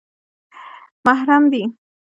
[1.07, 1.61] _محرم دي؟